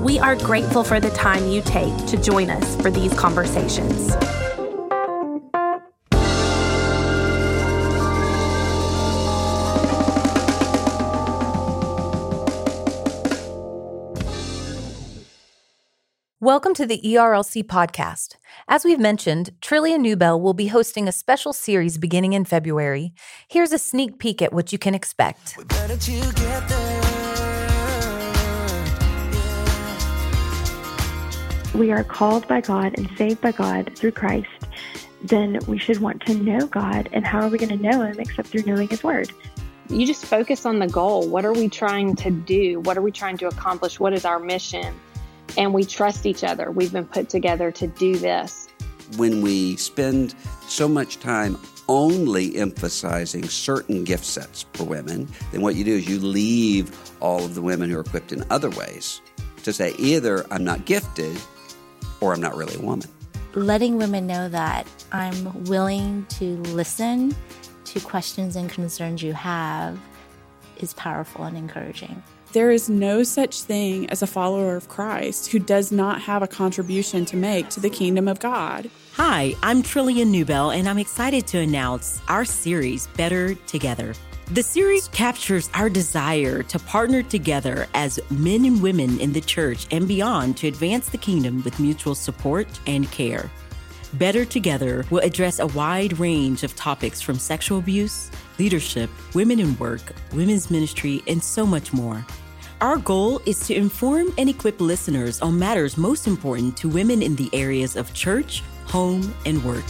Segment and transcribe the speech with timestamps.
[0.00, 4.16] We are grateful for the time you take to join us for these conversations.
[16.40, 18.36] Welcome to the ERLC podcast.
[18.68, 23.12] As we've mentioned, Trillia Newbell will be hosting a special series beginning in February.
[23.48, 25.58] Here's a sneak peek at what you can expect.
[31.74, 34.48] We are called by God and saved by God through Christ,
[35.22, 37.08] then we should want to know God.
[37.12, 39.30] And how are we going to know Him except through knowing His Word?
[39.88, 41.28] You just focus on the goal.
[41.28, 42.80] What are we trying to do?
[42.80, 43.98] What are we trying to accomplish?
[43.98, 44.94] What is our mission?
[45.58, 46.70] And we trust each other.
[46.70, 48.68] We've been put together to do this.
[49.16, 50.34] When we spend
[50.66, 56.08] so much time only emphasizing certain gift sets for women, then what you do is
[56.08, 59.20] you leave all of the women who are equipped in other ways
[59.64, 61.36] to say either I'm not gifted
[62.20, 63.08] or I'm not really a woman.
[63.54, 67.34] Letting women know that I'm willing to listen
[67.86, 69.98] to questions and concerns you have
[70.76, 72.22] is powerful and encouraging.
[72.52, 76.48] There is no such thing as a follower of Christ who does not have a
[76.48, 78.90] contribution to make to the kingdom of God.
[79.14, 84.14] Hi, I'm Trillia Newbell, and I'm excited to announce our series, Better Together.
[84.52, 89.86] The series captures our desire to partner together as men and women in the church
[89.92, 93.48] and beyond to advance the kingdom with mutual support and care.
[94.14, 98.28] Better Together will address a wide range of topics from sexual abuse,
[98.58, 100.00] leadership, women in work,
[100.32, 102.26] women's ministry, and so much more.
[102.80, 107.36] Our goal is to inform and equip listeners on matters most important to women in
[107.36, 109.84] the areas of church, home, and work.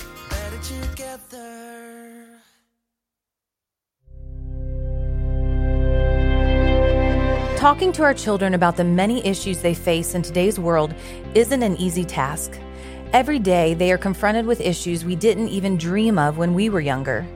[7.60, 10.94] Talking to our children about the many issues they face in today's world
[11.34, 12.58] isn't an easy task.
[13.12, 16.80] Every day, they are confronted with issues we didn't even dream of when we were
[16.80, 17.26] younger.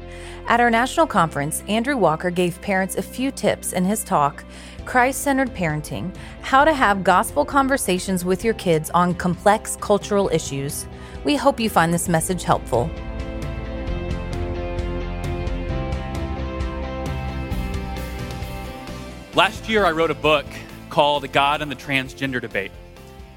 [0.49, 4.43] At our national conference, Andrew Walker gave parents a few tips in his talk,
[4.87, 10.87] Christ Centered Parenting How to Have Gospel Conversations with Your Kids on Complex Cultural Issues.
[11.25, 12.91] We hope you find this message helpful.
[19.37, 20.47] Last year, I wrote a book
[20.91, 22.71] called God and the Transgender Debate.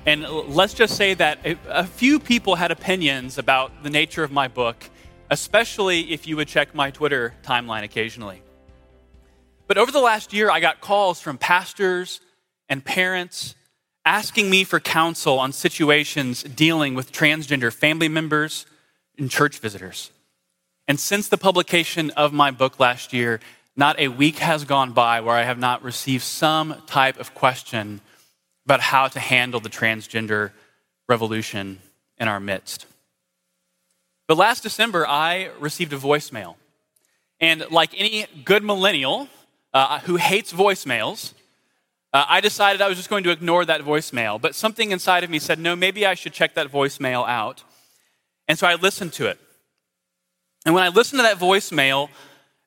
[0.06, 4.47] And let's just say that a few people had opinions about the nature of my
[4.47, 4.91] book,
[5.31, 8.44] especially if you would check my Twitter timeline occasionally.
[9.66, 12.22] But over the last year, I got calls from pastors
[12.69, 13.56] and parents
[14.06, 18.68] asking me for counsel on situations dealing with transgender family members
[19.18, 20.12] and church visitors.
[20.88, 23.40] And since the publication of my book last year,
[23.78, 28.02] not a week has gone by where I have not received some type of question
[28.66, 30.52] about how to handle the transgender
[31.08, 31.80] revolution
[32.18, 32.88] in our midst.
[34.28, 36.56] But last December, I received a voicemail.
[37.40, 39.30] And like any good millennial
[39.74, 41.34] uh, who hates voicemails,
[42.14, 44.42] uh, I decided I was just going to ignore that voicemail.
[44.42, 47.64] But something inside of me said, no, maybe I should check that voicemail out.
[48.48, 49.40] And so I listened to it.
[50.66, 52.09] And when I listened to that voicemail,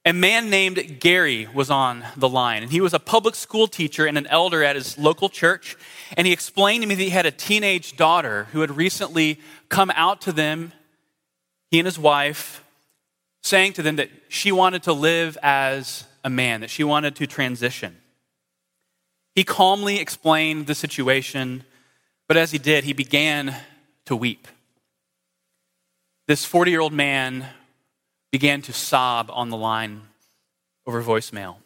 [0.05, 4.07] a man named Gary was on the line, and he was a public school teacher
[4.07, 5.77] and an elder at his local church.
[6.17, 9.39] And he explained to me that he had a teenage daughter who had recently
[9.69, 10.73] come out to them,
[11.71, 12.65] he and his wife,
[13.43, 17.27] saying to them that she wanted to live as a man, that she wanted to
[17.27, 17.97] transition.
[19.35, 21.65] He calmly explained the situation,
[22.27, 23.55] but as he did, he began
[24.07, 24.49] to weep.
[26.27, 27.47] This 40 year old man
[28.31, 30.03] began to sob on the line
[30.87, 31.57] over voicemail.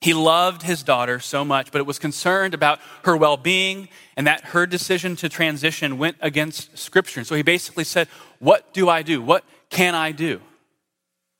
[0.00, 4.26] He loved his daughter so much, but it was concerned about her well being and
[4.26, 7.20] that her decision to transition went against Scripture.
[7.20, 8.08] And so he basically said,
[8.38, 9.20] What do I do?
[9.20, 10.40] What can I do?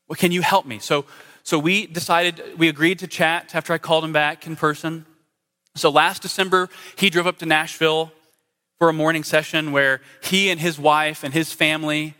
[0.08, 0.78] What can you help me?
[0.78, 1.06] So,
[1.42, 5.06] so we decided, we agreed to chat after I called him back in person.
[5.74, 8.12] So last December, he drove up to Nashville
[8.78, 12.14] for a morning session where he and his wife and his family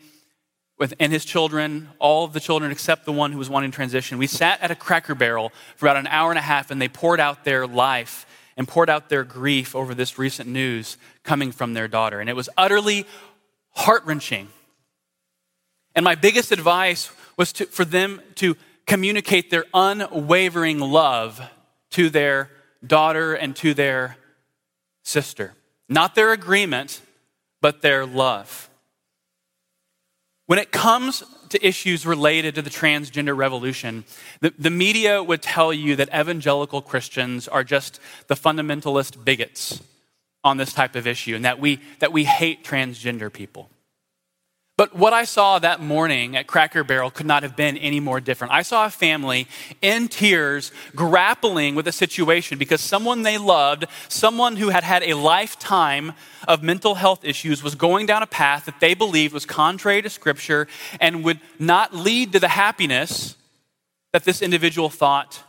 [0.81, 4.17] with, and his children, all of the children except the one who was wanting transition.
[4.17, 6.87] We sat at a Cracker Barrel for about an hour and a half and they
[6.87, 8.25] poured out their life
[8.57, 12.19] and poured out their grief over this recent news coming from their daughter.
[12.19, 13.05] And it was utterly
[13.75, 14.47] heart wrenching.
[15.93, 18.57] And my biggest advice was to, for them to
[18.87, 21.39] communicate their unwavering love
[21.91, 22.49] to their
[22.83, 24.17] daughter and to their
[25.03, 25.53] sister.
[25.87, 27.01] Not their agreement,
[27.61, 28.70] but their love.
[30.51, 34.03] When it comes to issues related to the transgender revolution,
[34.41, 39.81] the, the media would tell you that evangelical Christians are just the fundamentalist bigots
[40.43, 43.69] on this type of issue and that we, that we hate transgender people.
[44.81, 48.19] But what I saw that morning at Cracker Barrel could not have been any more
[48.19, 48.51] different.
[48.51, 49.47] I saw a family
[49.79, 55.13] in tears grappling with a situation because someone they loved, someone who had had a
[55.13, 56.13] lifetime
[56.47, 60.09] of mental health issues, was going down a path that they believed was contrary to
[60.09, 60.67] Scripture
[60.99, 63.35] and would not lead to the happiness
[64.13, 65.43] that this individual thought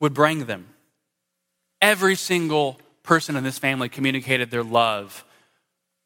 [0.00, 0.66] would bring them.
[1.82, 5.26] Every single person in this family communicated their love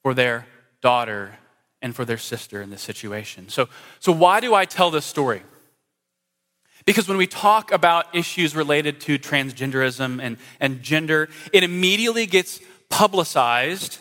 [0.02, 0.48] for their
[0.82, 1.38] daughter
[1.84, 3.50] and for their sister in this situation.
[3.50, 3.68] So,
[4.00, 5.42] so why do I tell this story?
[6.86, 12.58] Because when we talk about issues related to transgenderism and, and gender, it immediately gets
[12.88, 13.98] publicized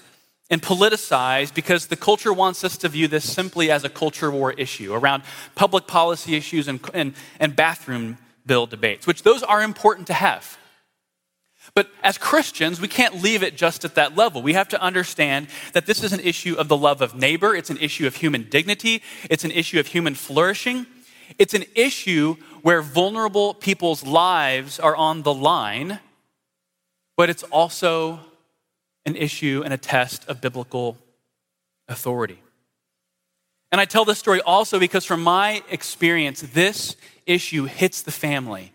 [0.50, 4.54] and politicized because the culture wants us to view this simply as a culture war
[4.54, 10.08] issue around public policy issues and, and, and bathroom bill debates, which those are important
[10.08, 10.58] to have.
[11.76, 14.42] But as Christians, we can't leave it just at that level.
[14.42, 17.70] We have to understand that this is an issue of the love of neighbor, it's
[17.70, 20.86] an issue of human dignity, it's an issue of human flourishing.
[21.40, 26.00] It's an issue where vulnerable people's lives are on the line,
[27.18, 28.20] but it's also
[29.06, 30.98] an issue and a test of biblical
[31.88, 32.40] authority.
[33.72, 36.96] And I tell this story also because, from my experience, this
[37.26, 38.72] issue hits the family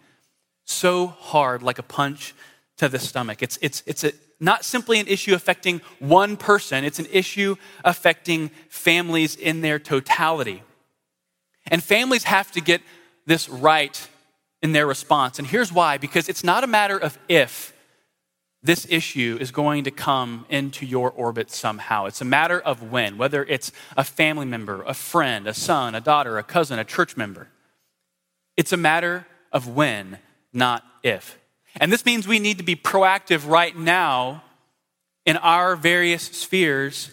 [0.65, 2.35] so hard like a punch
[2.79, 3.43] to the stomach.
[3.43, 8.51] It's, it's, it's a, not simply an issue affecting one person, it's an issue affecting
[8.69, 10.63] families in their totality.
[11.71, 12.81] And families have to get
[13.27, 14.09] this right
[14.63, 15.39] in their response.
[15.39, 17.75] And here's why because it's not a matter of if
[18.63, 22.07] this issue is going to come into your orbit somehow.
[22.07, 26.01] It's a matter of when, whether it's a family member, a friend, a son, a
[26.01, 27.49] daughter, a cousin, a church member.
[28.57, 30.19] It's a matter of when,
[30.53, 31.39] not if.
[31.81, 34.43] And this means we need to be proactive right now
[35.25, 37.11] in our various spheres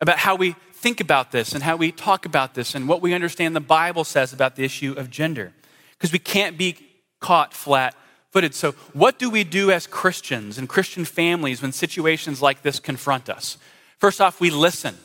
[0.00, 3.14] about how we think about this and how we talk about this and what we
[3.14, 5.52] understand the Bible says about the issue of gender.
[5.92, 6.76] Because we can't be
[7.20, 7.94] caught flat
[8.30, 8.54] footed.
[8.54, 13.28] So, what do we do as Christians and Christian families when situations like this confront
[13.28, 13.58] us?
[13.98, 14.96] First off, we listen,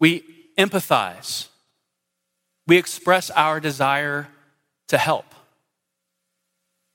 [0.00, 0.24] we
[0.58, 1.48] empathize,
[2.66, 4.28] we express our desire
[4.88, 5.26] to help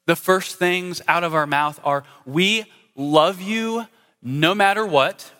[0.08, 2.66] the first things out of our mouth are, We
[2.96, 3.86] love you
[4.24, 5.32] no matter what.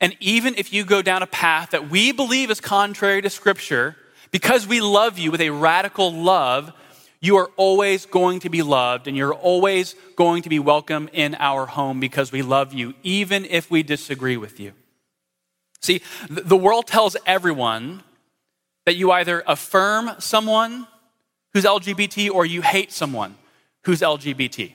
[0.00, 3.96] And even if you go down a path that we believe is contrary to Scripture,
[4.30, 6.72] because we love you with a radical love,
[7.20, 11.34] you are always going to be loved and you're always going to be welcome in
[11.40, 14.72] our home because we love you, even if we disagree with you.
[15.80, 18.04] See, the world tells everyone
[18.86, 20.86] that you either affirm someone
[21.52, 23.36] who's LGBT or you hate someone
[23.88, 24.74] who's LGBT.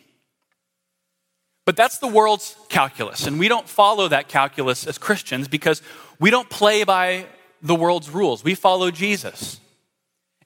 [1.68, 5.84] But that's the world's calculus, and we don't follow that calculus as Christians because
[6.20, 7.28] we don't play by
[7.62, 8.44] the world's rules.
[8.44, 9.60] We follow Jesus.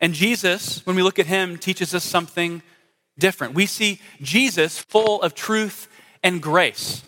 [0.02, 2.62] And Jesus, when we look at him, teaches us something
[3.18, 3.54] different.
[3.54, 5.88] We see Jesus full of truth
[6.22, 7.04] and grace.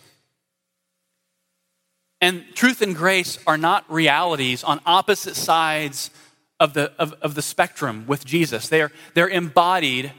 [2.22, 6.10] And truth and grace are not realities on opposite sides
[6.58, 8.70] of the, of, of the spectrum with Jesus.
[8.70, 10.14] They are, they're embodied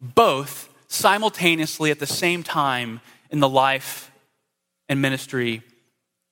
[0.00, 4.10] both simultaneously at the same time in the life
[4.88, 5.62] and ministry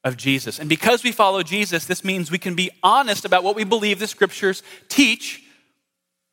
[0.05, 0.59] of Jesus.
[0.59, 3.99] And because we follow Jesus, this means we can be honest about what we believe
[3.99, 5.43] the scriptures teach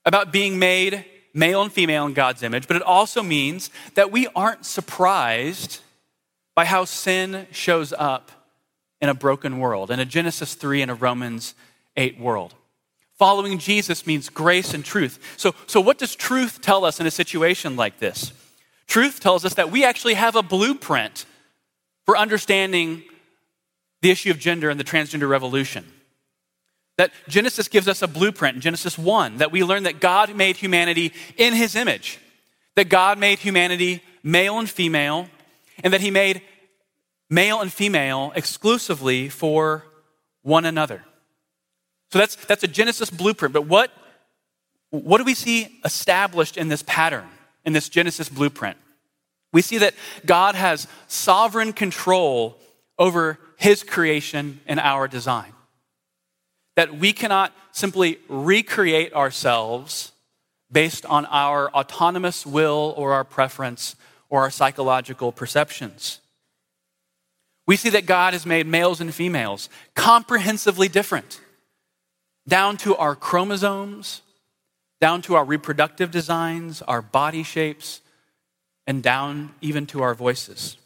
[0.06, 4.28] about being made male and female in God's image, but it also means that we
[4.36, 5.82] aren't surprised
[6.56, 8.32] by how sin shows up
[9.02, 11.54] in a broken world, in a Genesis 3 and a Romans
[11.98, 12.56] 8 world.
[13.18, 15.36] Following Jesus means grace and truth.
[15.38, 18.34] So, so, what does truth tell us in a situation like this?
[18.88, 21.26] Truth tells us that we actually have a blueprint
[22.06, 23.04] for understanding
[24.02, 25.86] the issue of gender and the transgender revolution.
[26.98, 30.58] That Genesis gives us a blueprint in Genesis 1 that we learn that God made
[30.58, 32.20] humanity in his image,
[32.76, 35.28] that God made humanity male and female,
[35.84, 36.42] and that he made
[37.30, 39.86] male and female exclusively for
[40.42, 41.04] one another.
[42.16, 43.54] So that's, that's a Genesis blueprint.
[43.54, 43.92] But what,
[44.90, 47.28] what do we see established in this pattern
[47.66, 48.78] in this Genesis blueprint,
[49.52, 49.96] we see that
[50.26, 52.58] God has sovereign control
[52.98, 55.52] over his creation and our design.
[56.78, 60.14] That we cannot simply recreate ourselves
[60.72, 63.98] based on our autonomous will or our preference
[64.30, 66.22] or our psychological perceptions.
[67.68, 71.42] We see that God has made males and females comprehensively different,
[72.48, 74.22] down to our chromosomes,
[75.02, 78.02] down to our reproductive designs, our body shapes,
[78.88, 80.78] and down even to our voices.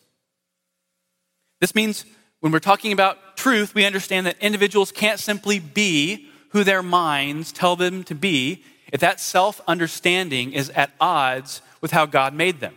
[1.60, 2.06] This means
[2.40, 7.52] when we're talking about truth, we understand that individuals can't simply be who their minds
[7.52, 12.60] tell them to be if that self understanding is at odds with how God made
[12.60, 12.76] them.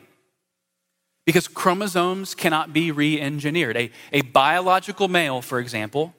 [1.25, 3.77] Because chromosomes cannot be re engineered.
[3.77, 6.15] A, a biological male, for example,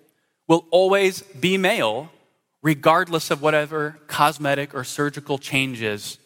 [0.47, 2.09] will always be male
[2.63, 6.17] regardless of whatever cosmetic or surgical changes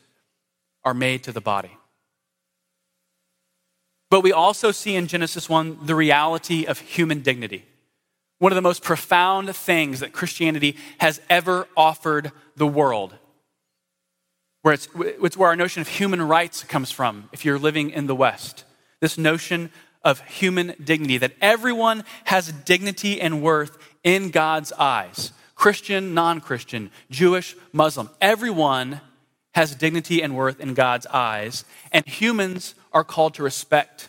[0.86, 1.76] are made to the body.
[4.10, 7.66] But we also see in Genesis 1 the reality of human dignity.
[8.40, 13.16] One of the most profound things that Christianity has ever offered the world.
[14.62, 18.06] Where it's, it's where our notion of human rights comes from if you're living in
[18.06, 18.64] the West.
[19.02, 19.72] This notion
[20.04, 25.34] of human dignity, that everyone has dignity and worth in God's eyes
[25.68, 28.10] Christian, non Christian, Jewish, Muslim.
[28.22, 29.02] Everyone
[29.54, 34.08] has dignity and worth in God's eyes, and humans are called to respect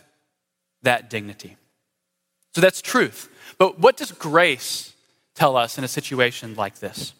[0.83, 1.57] that dignity.
[2.55, 3.27] So that's truth.
[3.57, 4.93] But what does grace
[5.35, 7.11] tell us in a situation like this?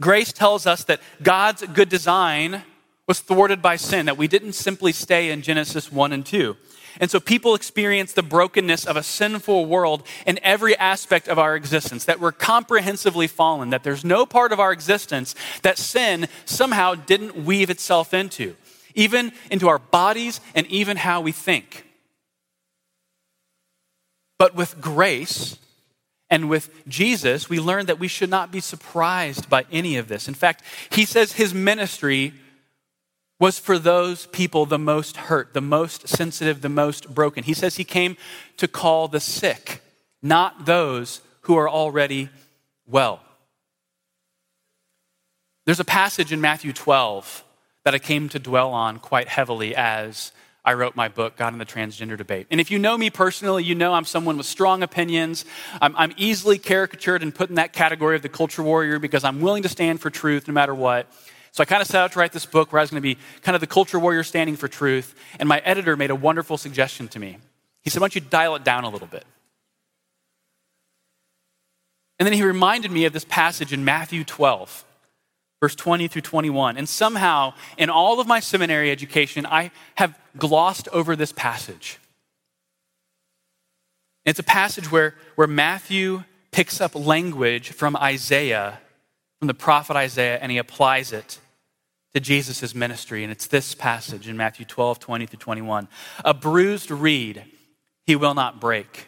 [0.00, 2.62] Grace tells us that God's good design
[3.08, 6.56] was thwarted by sin, that we didn't simply stay in Genesis 1 and 2.
[7.00, 11.56] And so people experience the brokenness of a sinful world in every aspect of our
[11.56, 16.94] existence, that we're comprehensively fallen, that there's no part of our existence that sin somehow
[16.94, 18.56] didn't weave itself into
[18.94, 21.86] even into our bodies and even how we think.
[24.38, 25.56] But with grace
[26.30, 30.28] and with Jesus, we learn that we should not be surprised by any of this.
[30.28, 32.32] In fact, he says his ministry
[33.42, 37.42] was for those people the most hurt, the most sensitive, the most broken.
[37.42, 38.16] He says he came
[38.56, 39.82] to call the sick,
[40.22, 42.28] not those who are already
[42.86, 43.20] well.
[45.66, 47.42] There's a passage in Matthew 12
[47.82, 50.30] that I came to dwell on quite heavily as
[50.64, 52.46] I wrote my book, God and the Transgender Debate.
[52.48, 55.44] And if you know me personally, you know I'm someone with strong opinions.
[55.80, 59.40] I'm, I'm, easily caricatured and put in that category of the culture warrior because I'm
[59.40, 61.12] willing to stand for truth no matter what.
[61.52, 63.06] So I kind of set out to write this book where I was going to
[63.06, 65.14] be kind of the culture warrior standing for truth.
[65.38, 67.38] And my editor made a wonderful suggestion to me.
[67.82, 69.24] He said, Why don't you dial it down a little bit?
[72.18, 74.84] And then he reminded me of this passage in Matthew 12
[75.62, 76.76] verse 20 through 21.
[76.76, 82.00] And somehow, in all of my seminary education, I have glossed over this passage.
[84.26, 88.80] It's a passage where, where Matthew picks up language from Isaiah,
[89.38, 91.38] from the prophet Isaiah, and he applies it
[92.14, 93.22] to Jesus' ministry.
[93.22, 95.88] And it's this passage in Matthew 12, 20 through 21.
[96.24, 97.44] A bruised reed
[98.06, 99.06] he will not break,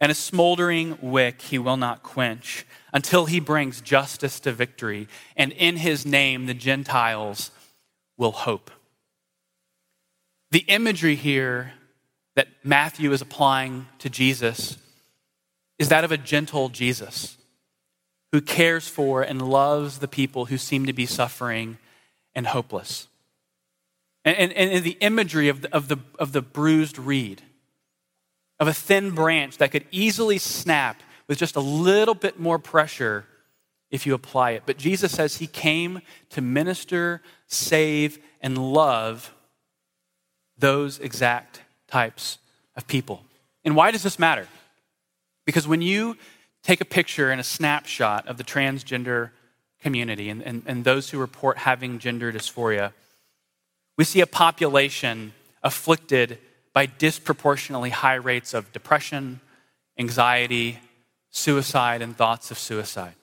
[0.00, 5.08] and a smoldering wick he will not quench until he brings justice to victory.
[5.36, 7.50] And in his name, the Gentiles
[8.16, 8.70] will hope.
[10.50, 11.74] The imagery here
[12.36, 14.78] that Matthew is applying to Jesus
[15.78, 17.37] is that of a gentle Jesus
[18.32, 21.78] who cares for and loves the people who seem to be suffering
[22.34, 23.08] and hopeless.
[24.24, 27.42] And, and, and the imagery of the, of, the, of the bruised reed,
[28.60, 33.24] of a thin branch that could easily snap with just a little bit more pressure
[33.90, 34.64] if you apply it.
[34.66, 39.32] But Jesus says he came to minister, save, and love
[40.58, 42.38] those exact types
[42.76, 43.22] of people.
[43.64, 44.46] And why does this matter?
[45.46, 46.16] Because when you
[46.62, 49.30] take a picture and a snapshot of the transgender
[49.80, 52.92] community and, and, and those who report having gender dysphoria,
[53.96, 56.38] we see a population afflicted
[56.72, 59.40] by disproportionately high rates of depression,
[59.98, 60.78] anxiety,
[61.30, 63.14] suicide and thoughts of suicide.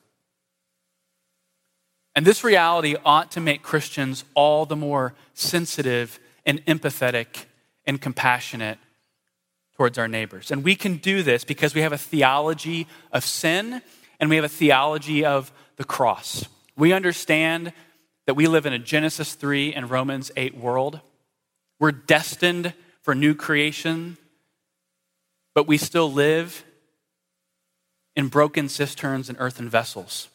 [2.16, 7.46] And this reality ought to make Christians all the more sensitive and empathetic
[7.86, 8.78] and compassionate
[9.78, 10.52] towards our neighbors.
[10.52, 13.82] And we can do this because we have a theology of sin
[14.20, 16.46] and we have a theology of the cross.
[16.78, 17.74] We understand
[18.26, 21.00] that we live in a Genesis 3 and Romans 8 world.
[21.80, 24.18] We're destined for new creation,
[25.54, 26.64] but we still live
[28.16, 30.30] in broken cisterns and earthen vessels.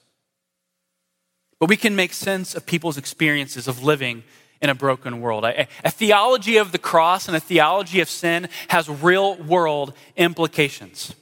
[1.59, 4.23] But we can make sense of people's experiences of living
[4.63, 5.45] in a broken world.
[5.45, 11.15] A, a, theology of the cross and a theology of sin has real world implications.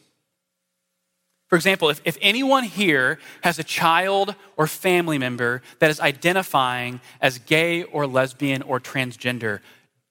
[1.48, 7.00] For example, if, if anyone here has a child or family member that is identifying
[7.20, 9.60] as gay or lesbian or transgender,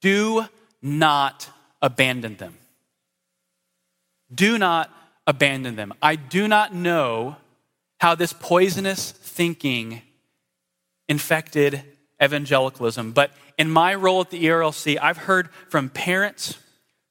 [0.01, 0.45] do
[0.81, 1.49] not
[1.81, 2.57] abandon them.
[4.33, 4.91] Do not
[5.27, 5.93] abandon them.
[6.01, 7.37] I do not know
[7.99, 10.01] how this poisonous thinking
[11.07, 11.83] infected
[12.21, 16.57] evangelicalism, but in my role at the ERLC, I've heard from parents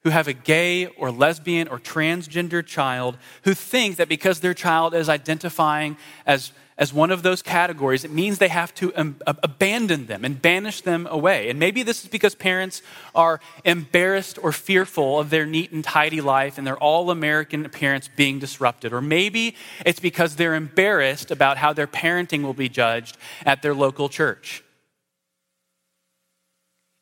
[0.06, 4.94] who have a gay or lesbian or transgender child who think that because their child
[4.94, 10.06] is identifying as, as one of those categories, it means they have to um, abandon
[10.06, 11.50] them and banish them away.
[11.50, 12.82] And maybe this is because parents
[13.16, 18.08] are embarrassed or fearful of their neat and tidy life and their all American appearance
[18.14, 18.92] being disrupted.
[18.92, 23.74] Or maybe it's because they're embarrassed about how their parenting will be judged at their
[23.74, 24.62] local church.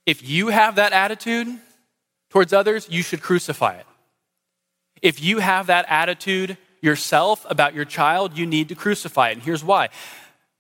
[0.07, 1.49] If you have that attitude,
[2.31, 3.87] towards others, you should crucify it.
[5.01, 9.33] If you have that attitude yourself about your child, you need to crucify it.
[9.35, 9.89] And here's why.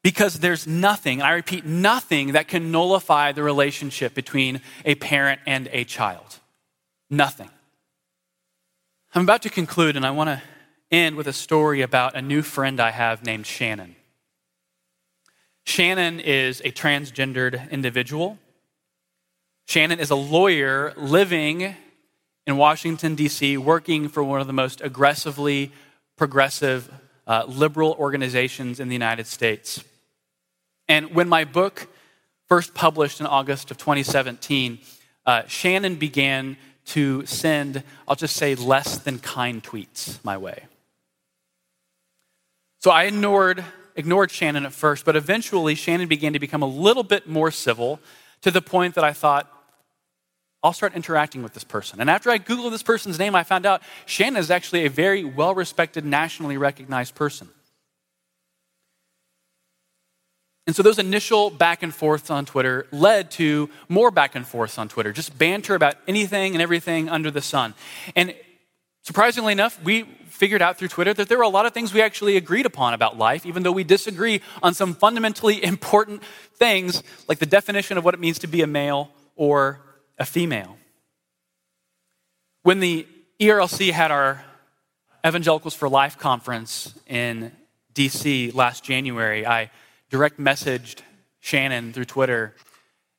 [0.03, 5.41] Because there's nothing, and I repeat, nothing that can nullify the relationship between a parent
[5.47, 6.41] and a child.
[7.11, 7.51] Nothing.
[9.15, 10.43] I'm about to conclude, and I want to
[10.91, 13.97] end with a story about a new friend I have named Shannon.
[15.65, 18.39] Shannon is a transgendered individual.
[19.66, 21.75] Shannon is a lawyer living
[22.47, 25.73] in Washington, D.C., working for one of the most aggressively
[26.16, 26.92] progressive
[27.26, 29.83] uh, liberal organizations in the United States.
[30.88, 31.88] And when my book
[32.47, 34.78] first published in August of 2017,
[35.25, 36.56] uh, Shannon began
[36.87, 40.64] to send, I'll just say, less than kind tweets my way.
[42.80, 43.64] So I ignored,
[43.97, 47.99] ignored Shannon at first, but eventually Shannon began to become a little bit more civil
[48.42, 49.50] to the point that I thought,
[50.64, 52.00] I'll start interacting with this person.
[52.00, 55.22] And after I Googled this person's name, I found out Shannon is actually a very
[55.22, 57.50] well respected, nationally recognized person.
[60.66, 64.79] And so those initial back and forths on Twitter led to more back and forths
[64.79, 67.74] on Twitter, just banter about anything and everything under the sun.
[68.16, 68.35] And
[69.03, 72.00] surprisingly enough, we figured out through Twitter that there were a lot of things we
[72.00, 76.22] actually agreed upon about life, even though we disagree on some fundamentally important
[76.55, 79.84] things, like the definition of what it means to be a male or
[80.18, 80.77] a female.
[82.62, 83.07] When the
[83.40, 84.44] ERLC had our
[85.27, 87.53] Evangelicals for Life conference in
[87.94, 89.70] DC last January, I
[90.11, 91.00] direct messaged
[91.40, 92.55] Shannon through Twitter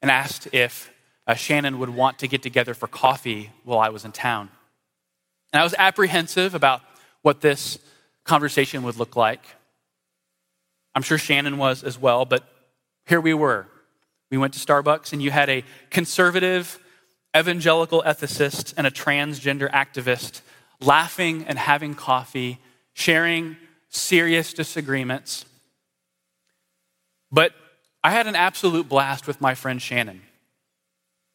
[0.01, 0.91] and asked if
[1.27, 4.49] uh, Shannon would want to get together for coffee while I was in town.
[5.51, 6.81] And I was apprehensive about
[7.21, 7.79] what this
[8.23, 9.41] conversation would look like.
[10.93, 12.43] I'm sure Shannon was as well, but
[13.05, 13.67] here we were.
[14.31, 16.79] We went to Starbucks, and you had a conservative,
[17.35, 20.41] evangelical ethicist and a transgender activist
[20.79, 22.59] laughing and having coffee,
[22.93, 23.57] sharing
[23.89, 25.45] serious disagreements.
[27.31, 27.53] But
[28.03, 30.21] I had an absolute blast with my friend Shannon.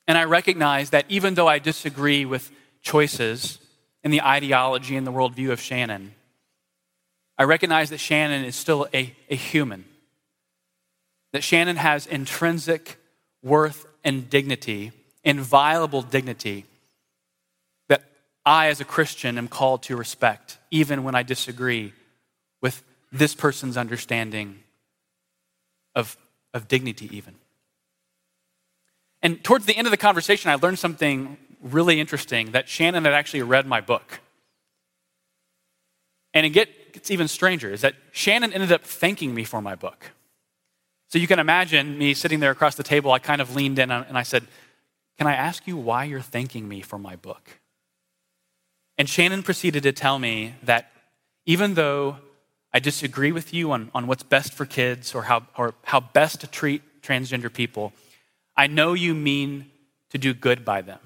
[0.06, 2.50] And I recognize that even though I disagree with
[2.82, 3.58] choices
[4.02, 6.14] in the ideology and the worldview of Shannon,
[7.38, 9.84] I recognize that Shannon is still a, a human,
[11.32, 12.98] that Shannon has intrinsic
[13.42, 14.92] worth and dignity
[15.24, 16.64] inviolable dignity
[17.88, 18.02] that
[18.44, 21.92] I, as a Christian, am called to respect, even when I disagree
[22.60, 24.60] with this person's understanding
[25.94, 26.16] of,
[26.54, 27.34] of dignity, even.
[29.22, 33.12] And towards the end of the conversation, I learned something really interesting that Shannon had
[33.12, 34.20] actually read my book.
[36.32, 40.12] And it gets even stranger is that Shannon ended up thanking me for my book.
[41.08, 43.10] So you can imagine me sitting there across the table.
[43.10, 44.46] I kind of leaned in and I said,
[45.20, 47.60] can I ask you why you're thanking me for my book?
[48.96, 50.90] And Shannon proceeded to tell me that
[51.44, 52.16] even though
[52.72, 56.40] I disagree with you on, on what's best for kids or how, or how best
[56.40, 57.92] to treat transgender people,
[58.56, 59.70] I know you mean
[60.08, 61.00] to do good by them.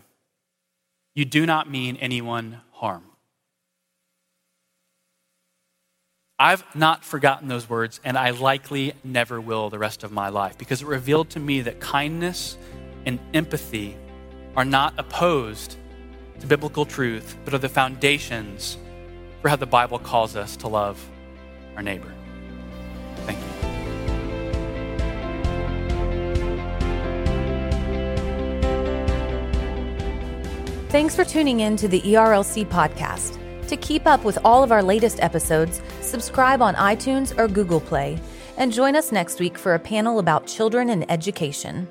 [1.16, 3.02] You do not mean anyone harm.
[6.38, 10.56] I've not forgotten those words, and I likely never will the rest of my life
[10.56, 12.56] because it revealed to me that kindness
[13.06, 13.96] and empathy
[14.56, 15.76] are not opposed
[16.40, 18.78] to biblical truth, but are the foundations
[19.42, 21.04] for how the Bible calls us to love
[21.76, 22.12] our neighbor.
[23.26, 23.44] Thank you.
[30.88, 33.38] Thanks for tuning in to the ERLC podcast.
[33.66, 38.20] To keep up with all of our latest episodes, subscribe on iTunes or Google Play,
[38.56, 41.88] and join us next week for a panel about children and education.